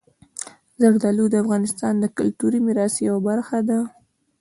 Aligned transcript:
زردالو 0.81 1.25
د 1.29 1.35
افغانستان 1.43 1.93
د 1.99 2.05
کلتوري 2.17 2.59
میراث 2.65 2.93
یوه 3.07 3.19
برخه 3.27 3.57
ده. 3.69 3.79